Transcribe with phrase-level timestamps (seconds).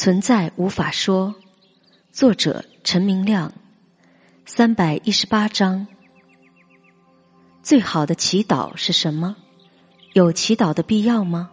[0.00, 1.34] 存在无法说，
[2.10, 3.52] 作者陈明亮，
[4.46, 5.86] 三百一十八章。
[7.62, 9.36] 最好的祈祷是什么？
[10.14, 11.50] 有祈祷的必要吗？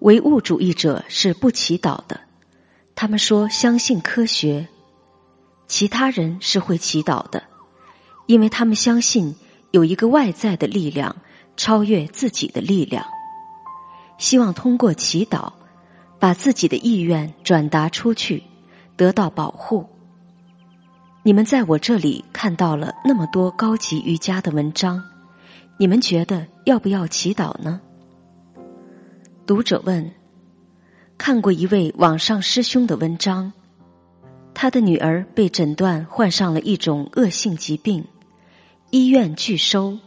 [0.00, 2.20] 唯物主义者是不祈祷的，
[2.96, 4.66] 他们说相信科学。
[5.68, 7.40] 其他人是会祈祷的，
[8.26, 9.36] 因为他们相信
[9.70, 11.14] 有一个外在的力量
[11.56, 13.06] 超越自己的力量。
[14.22, 15.52] 希望通过祈祷，
[16.20, 18.40] 把自己的意愿转达出去，
[18.96, 19.84] 得到保护。
[21.24, 25.02] 你们在我这里看到了那么多高级瑜伽的文章，
[25.76, 27.80] 你们觉得要不要祈祷呢？
[29.44, 30.08] 读者问：
[31.18, 33.52] 看过一位网上师兄的文章，
[34.54, 38.04] 他的女儿被诊断患上了一种恶性疾病，
[38.90, 39.98] 医院拒收，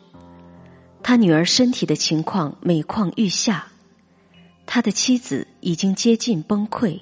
[1.04, 3.68] 他女儿身体的情况每况愈下。
[4.66, 7.00] 他的妻子已经接近崩溃，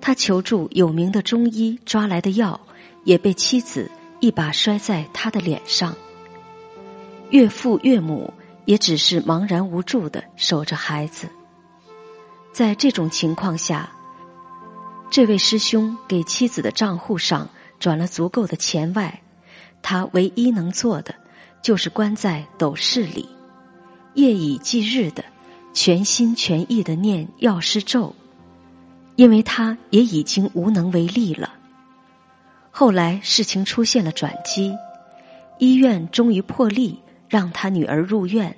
[0.00, 2.60] 他求助有名的中医抓来的药，
[3.04, 3.90] 也被妻子
[4.20, 5.96] 一把摔在他的脸上。
[7.30, 8.32] 岳父岳母
[8.66, 11.28] 也只是茫然无助的守着孩子。
[12.52, 13.90] 在这种情况下，
[15.10, 19.22] 这位师兄给妻子的账户上转了足够的钱外，
[19.82, 21.14] 他唯一能做的
[21.62, 23.28] 就是关在斗室里，
[24.14, 25.24] 夜以继日的。
[25.72, 28.14] 全心全意的念药师咒，
[29.16, 31.54] 因为他也已经无能为力了。
[32.70, 34.76] 后来事情出现了转机，
[35.58, 38.54] 医院终于破例让他女儿入院，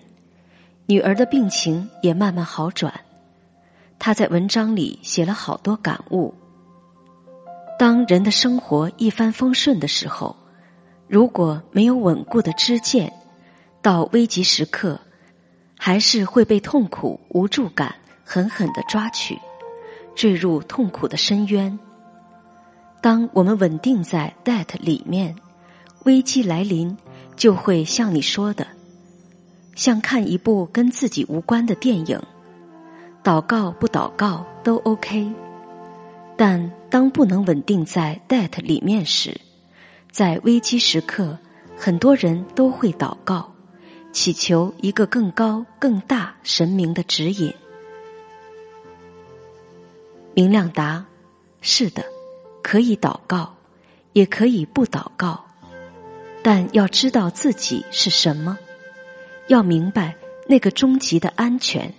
[0.87, 2.93] 女儿的病情也慢慢好转。
[3.99, 6.35] 他在文章里写了好多感悟：
[7.79, 10.35] 当人的生活一帆风顺的时候，
[11.07, 13.13] 如果没有稳固的支箭，
[13.81, 14.99] 到危急时刻。
[15.85, 17.93] 还是会被痛苦、无助感
[18.25, 19.37] 狠狠的抓取，
[20.15, 21.77] 坠入痛苦的深渊。
[23.01, 25.35] 当我们稳定在 that 里面，
[26.05, 26.97] 危机来临
[27.35, 28.65] 就会像你说的，
[29.75, 32.23] 像看一部跟自己无关的电影，
[33.25, 35.33] 祷告不祷告都 OK。
[36.37, 39.41] 但当不能稳定在 that 里面时，
[40.13, 41.37] 在危机时刻，
[41.77, 43.52] 很多人都会祷告。
[44.13, 47.53] 祈求一个更高、更大神明的指引。
[50.35, 51.05] 明亮答：
[51.61, 52.05] 是的，
[52.63, 53.55] 可以祷告，
[54.13, 55.45] 也可以不祷告，
[56.43, 58.59] 但要知道自己是什么，
[59.49, 60.15] 要明白
[60.47, 61.95] 那个终极的安全。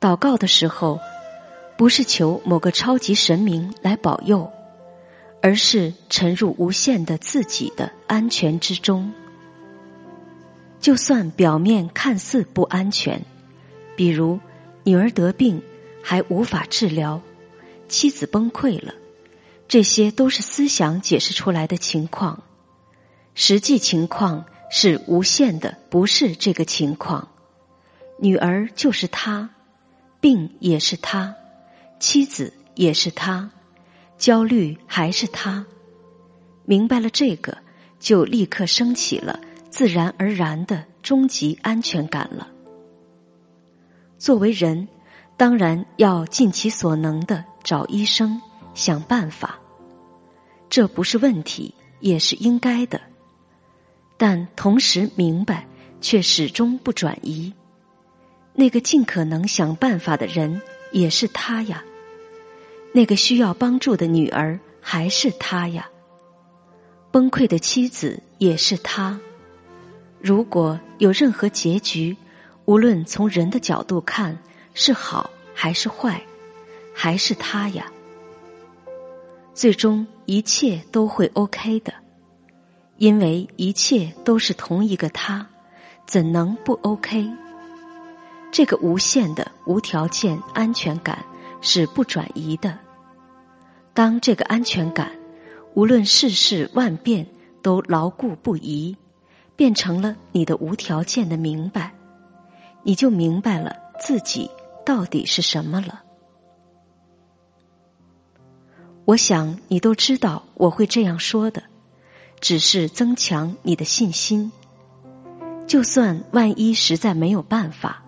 [0.00, 0.98] 祷告的时候，
[1.76, 4.50] 不是求某个超级神明来保佑，
[5.42, 9.12] 而是沉入无限的自己的安全之中。
[10.86, 13.20] 就算表面看似不安全，
[13.96, 14.38] 比如
[14.84, 15.60] 女儿得病
[16.00, 17.20] 还无法治疗，
[17.88, 18.94] 妻子崩溃了，
[19.66, 22.40] 这些都是思想解释出来的情况。
[23.34, 27.26] 实际情况是无限的，不是这个情况。
[28.20, 29.50] 女儿就是他，
[30.20, 31.34] 病也是他，
[31.98, 33.50] 妻子也是他，
[34.18, 35.66] 焦虑还是他。
[36.64, 37.58] 明白了这个，
[37.98, 39.40] 就立刻升起了。
[39.76, 42.48] 自然而然的终极安全感了。
[44.16, 44.88] 作为人，
[45.36, 48.40] 当然要尽其所能的找医生
[48.72, 49.58] 想办法，
[50.70, 52.98] 这不是问题，也是应该的。
[54.16, 55.66] 但同时明白，
[56.00, 57.52] 却始终不转移。
[58.54, 61.84] 那个尽可能想办法的人也是他呀，
[62.94, 65.86] 那个需要帮助的女儿还是他呀，
[67.10, 69.20] 崩溃的妻子也是他。
[70.20, 72.16] 如果有任何结局，
[72.64, 74.36] 无论从人的角度看
[74.74, 76.20] 是好还是坏，
[76.92, 77.86] 还是他呀。
[79.54, 81.92] 最终一切都会 OK 的，
[82.98, 85.46] 因为一切都是同一个他，
[86.06, 87.30] 怎能不 OK？
[88.50, 91.24] 这个无限的无条件安全感
[91.60, 92.78] 是不转移的。
[93.94, 95.10] 当这个安全感
[95.74, 97.26] 无论世事万变
[97.62, 98.96] 都牢固不移。
[99.56, 101.92] 变成了你的无条件的明白，
[102.82, 104.50] 你就明白了自己
[104.84, 106.02] 到底是什么了。
[109.06, 111.62] 我想你都知道我会这样说的，
[112.40, 114.52] 只是增强你的信心。
[115.66, 118.02] 就算万一实在没有办法，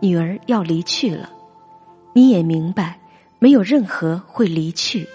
[0.00, 1.30] 女儿要离去了，
[2.14, 2.98] 你也明白，
[3.38, 5.06] 没有任何会离去，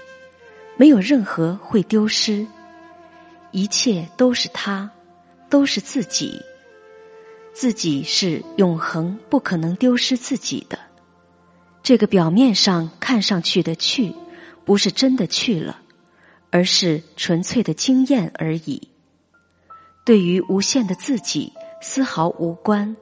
[0.78, 2.46] 没有任何会丢失，
[3.52, 4.90] 一切都是他。
[5.54, 6.42] 都是自己，
[7.54, 10.80] 自己是永恒，不可能丢失自己的。
[11.84, 14.16] 这个表面上看上去的去，
[14.66, 15.80] 不是真的去了，
[16.50, 18.90] 而是纯粹的经验而已。
[20.04, 21.54] 对于无限的自己
[21.84, 22.98] 丝毫无关，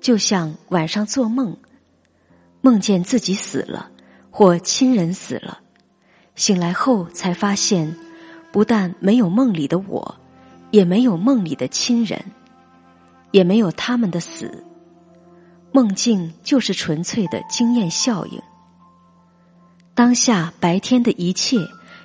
[0.00, 1.56] 就像晚上做梦，
[2.62, 3.92] 梦见自己死了
[4.28, 5.60] 或亲人死了，
[6.34, 7.94] 醒来后才发现，
[8.50, 10.18] 不但没有梦里的我，
[10.74, 12.32] 也没有梦里的亲人，
[13.30, 14.64] 也没有他们的死。
[15.70, 18.42] 梦境就是纯粹的经验效应，
[19.94, 21.58] 当下白天的一切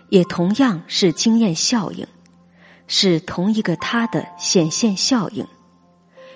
[0.09, 2.05] 也同样是经验效应，
[2.85, 5.47] 是同一个他的显现效应。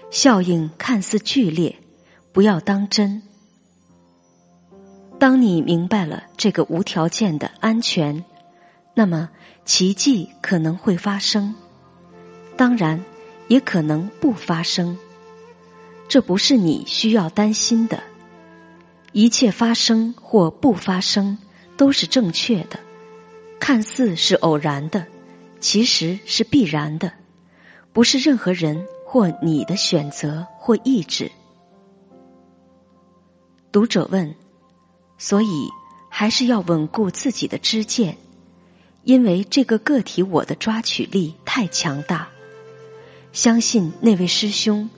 [0.09, 1.75] 效应看似剧烈，
[2.31, 3.21] 不要当真。
[5.19, 8.25] 当你明白了这个无条件的安全，
[8.95, 9.29] 那么
[9.65, 11.53] 奇迹可能会发生，
[12.55, 13.03] 当然
[13.47, 14.97] 也可能不发生。
[16.07, 18.03] 这不是你需要担心的，
[19.13, 21.37] 一切发生或不发生
[21.75, 22.79] 都是正确的，
[23.59, 25.05] 看似是偶然的，
[25.59, 27.11] 其实是必然的，
[27.91, 31.31] 不是任何人或你的选择或意志。
[33.71, 34.35] 读者问：
[35.17, 35.67] 所以
[36.09, 38.15] 还是要稳固自己的知见，
[39.03, 42.29] 因为这个个体我的抓取力太强大。
[43.33, 44.89] 相信那位师兄。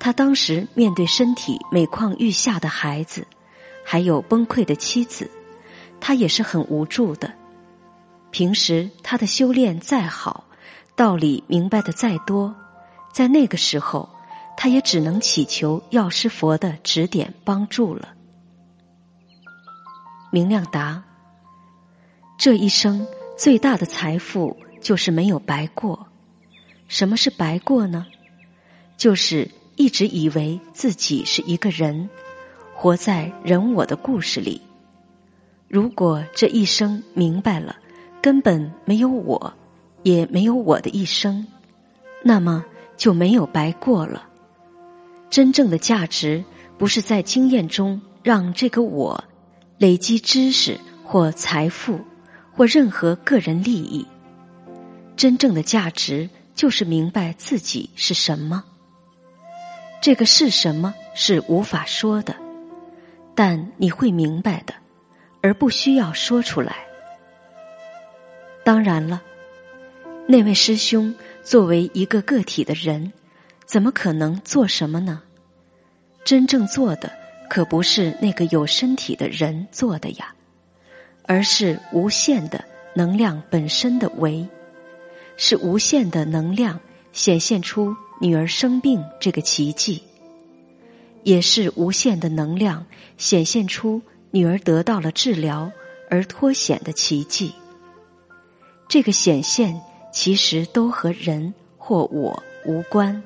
[0.00, 3.24] 他当时面对身体每况愈下的孩子，
[3.84, 5.30] 还有崩溃的妻子，
[6.00, 7.32] 他也是很无助的。
[8.32, 10.42] 平时他的修炼再好，
[10.96, 12.52] 道理明白的再多，
[13.12, 14.08] 在那个时候，
[14.56, 18.08] 他也只能祈求药师佛的指点帮助了。
[20.32, 21.04] 明亮答：
[22.36, 23.06] 这一生
[23.38, 26.08] 最大的财富就是没有白过。
[26.92, 28.06] 什么是白过呢？
[28.98, 29.48] 就是。
[29.74, 32.06] 一直以为自己是一个人，
[32.74, 34.60] 活在人我的故事里。
[35.66, 37.74] 如果这一生明白了，
[38.20, 39.52] 根本没有我，
[40.02, 41.44] 也没有我的一生，
[42.22, 42.62] 那么
[42.94, 44.28] 就没有白过了。
[45.30, 46.44] 真正的价值
[46.76, 49.24] 不是在经验中让这个我
[49.78, 51.98] 累积知识或财富
[52.52, 54.06] 或任何个人利益，
[55.16, 58.64] 真正的价值就是明白自己是什么。
[60.00, 62.34] 这个是什么是无法说的，
[63.34, 64.74] 但你会明白的，
[65.40, 66.76] 而不需要说出来。
[68.64, 69.22] 当然了，
[70.26, 73.12] 那位师兄作为一个个体的人，
[73.64, 75.22] 怎么可能做什么呢？
[76.24, 77.10] 真正做的
[77.50, 80.34] 可不是那个有身体的人做的呀，
[81.26, 82.64] 而是无限的
[82.94, 84.48] 能量本身的为，
[85.36, 86.80] 是无限的能量
[87.12, 87.96] 显现出。
[88.20, 90.00] 女儿生病这个奇迹，
[91.24, 92.86] 也是无限的能量
[93.18, 94.00] 显现出
[94.30, 95.72] 女儿得到了治疗
[96.08, 97.52] 而脱险的奇迹。
[98.86, 99.80] 这个显现
[100.12, 103.20] 其实都和人或我无关，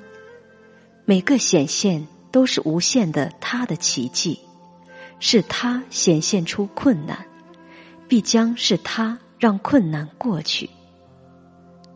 [1.05, 4.41] 每个显现都是无限的他的奇迹，
[5.21, 7.27] 是他显现出困难，
[8.09, 10.71] 必将是他让困难过去。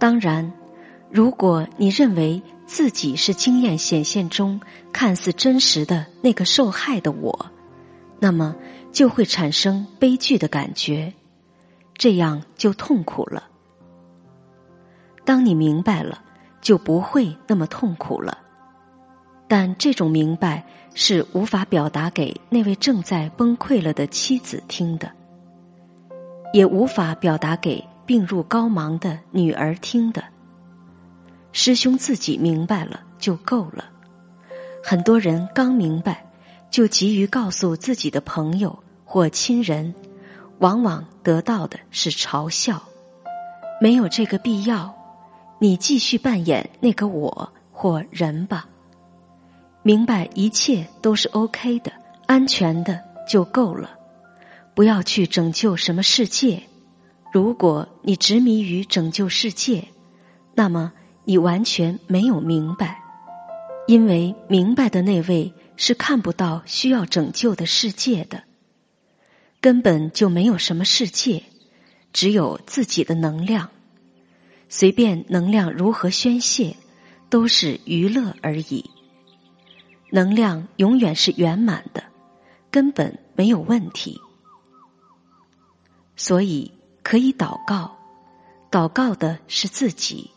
[0.01, 0.53] 当然，
[1.09, 2.43] 如果你认为。
[2.71, 4.61] 自己是经验显现中
[4.93, 7.51] 看似真实的那个受害的我，
[8.21, 8.55] 那么
[8.93, 11.13] 就会产生悲剧的感觉，
[11.95, 13.49] 这样就痛苦了。
[15.25, 16.23] 当你明白了，
[16.61, 18.39] 就不会那么痛苦了。
[19.49, 20.65] 但这种明白
[20.95, 25.11] 是无法表达给那位正在崩溃了的妻子听的，
[26.53, 30.25] 也无法表达给病入膏肓的女儿听的。
[31.53, 33.85] 师兄自己明白了就够了。
[34.83, 36.27] 很多人刚明白，
[36.73, 39.95] 就急于告诉自己的朋友或亲人，
[40.59, 42.83] 往往得到的是嘲笑。
[43.81, 44.93] 没有这个必要，
[45.61, 48.67] 你继续扮演那个我或人吧。
[49.85, 51.93] 明白一切都是 OK 的、
[52.27, 53.89] 安全的就够了。
[54.75, 56.61] 不要去拯救什么世界。
[57.33, 59.89] 如果你执迷于拯救世界，
[60.55, 60.93] 那么。
[61.27, 63.01] 你完全没有明白，
[63.87, 68.43] 因为明白的那位是看不到需要拯救的世界的，
[69.61, 71.45] 根本就没有什么世界，
[72.13, 73.69] 只有自己的能量。
[74.69, 76.75] 随便能量如何宣泄，
[77.29, 78.91] 都是娱乐而已。
[80.11, 82.03] 能量永远是圆满的，
[82.73, 84.19] 根本没有问题。
[86.17, 86.73] 所以
[87.03, 87.97] 可以祷告，
[88.71, 90.31] 祷告的是自己。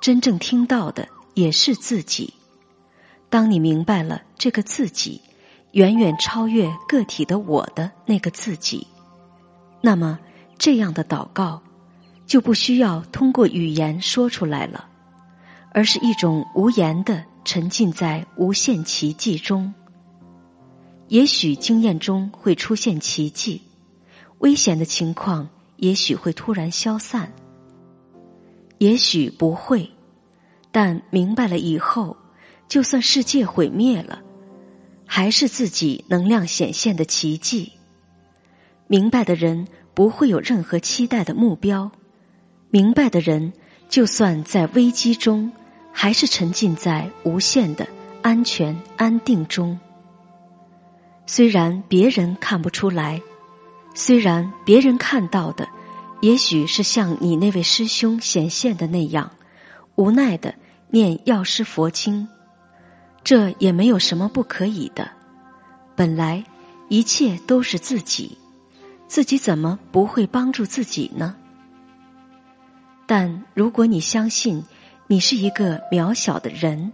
[0.00, 2.34] 真正听到的也是自己。
[3.30, 5.20] 当你明白了这个自己，
[5.72, 8.86] 远远超越个体的我的那个自己，
[9.80, 10.18] 那么
[10.58, 11.62] 这样的祷告
[12.26, 14.88] 就不需要通过语言说出来了，
[15.72, 19.72] 而是一种无言的沉浸在无限奇迹中。
[21.08, 23.62] 也许经验中会出现奇迹，
[24.38, 27.32] 危险的情况也许会突然消散，
[28.78, 29.90] 也许不会，
[30.70, 32.16] 但明白了以后，
[32.68, 34.20] 就算世界毁灭了。
[35.06, 37.70] 还是自己能量显现的奇迹。
[38.88, 41.90] 明白的人不会有任何期待的目标，
[42.70, 43.52] 明白的人
[43.88, 45.52] 就算在危机中，
[45.92, 47.86] 还是沉浸在无限的
[48.22, 49.78] 安全安定中。
[51.26, 53.20] 虽然别人看不出来，
[53.94, 55.68] 虽然别人看到的，
[56.20, 59.30] 也许是像你那位师兄显现的那样，
[59.94, 60.54] 无奈的
[60.88, 62.28] 念药师佛经。
[63.22, 65.08] 这也没有什么不可以的，
[65.96, 66.44] 本来
[66.88, 68.36] 一切都是自己，
[69.06, 71.34] 自己怎么不会帮助自己呢？
[73.06, 74.62] 但如果你相信
[75.06, 76.92] 你是一个渺小的人，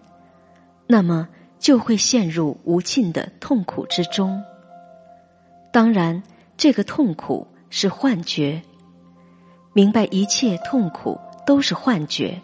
[0.87, 1.29] 那么
[1.59, 4.41] 就会陷入无尽的痛苦之中。
[5.73, 6.23] 当然，
[6.61, 8.61] 这个痛苦是幻觉。
[9.73, 12.39] 明白一切痛苦都是幻觉，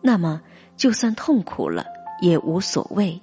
[0.00, 0.40] 那么
[0.76, 1.84] 就算痛苦了。
[2.20, 3.20] 也无所谓。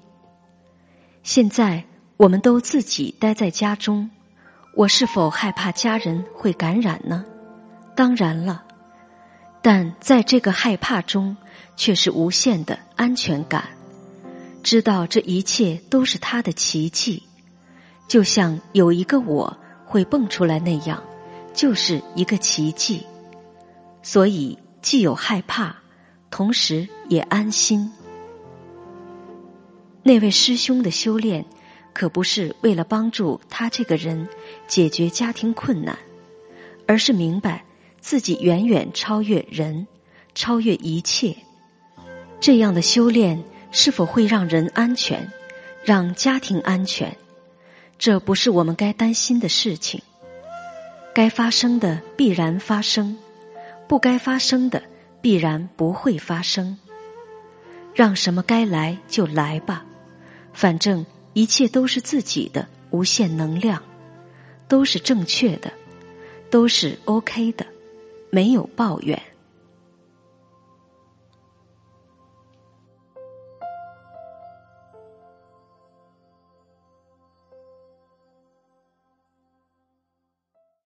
[1.23, 1.81] 现在
[2.17, 4.11] 我们都自己待在家中，
[4.75, 7.23] 我是否害怕家人会感染呢？
[7.95, 8.61] 当然了，
[9.61, 11.37] 但在这个害怕中，
[11.77, 13.69] 却是无限的安全感。
[14.63, 17.23] 知道这一切都是他的奇迹，
[18.05, 19.57] 就像有一个我
[19.89, 21.03] 会蹦出来那样，
[21.51, 23.03] 就是一个奇迹。
[24.03, 25.75] 所以既有害怕，
[26.29, 27.91] 同时也安心。
[30.03, 31.43] 那位师兄的修炼，
[31.91, 34.29] 可不是为了帮助他这个人
[34.67, 35.97] 解决家庭困难，
[36.85, 37.65] 而是明白
[37.99, 39.87] 自己远远超越人，
[40.35, 41.35] 超越一切。
[42.39, 45.27] 这样的修炼是否会让人安全，
[45.83, 47.13] 让家庭安全？
[47.99, 50.01] 这不是我们该担心的事情。
[51.13, 53.17] 该发生的必然发生，
[53.89, 54.81] 不该发生的
[55.21, 56.77] 必然不会发生。
[57.93, 59.85] 让什么该来就来吧。
[60.53, 63.83] 反正一切都是自己的无限能量，
[64.69, 65.69] 都是正确的，
[66.49, 67.65] 都是 OK 的，
[68.29, 69.21] 没有抱怨。